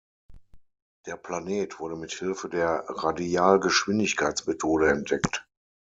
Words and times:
Der 1.05 1.15
Planet 1.15 1.79
wurde 1.79 1.95
mit 1.95 2.11
Hilfe 2.11 2.49
der 2.49 2.85
Radialgeschwindigkeitsmethode 2.89 4.89
entdeckt. 4.89 5.45